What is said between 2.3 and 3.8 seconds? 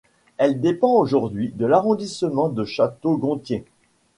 de Château-Gontier.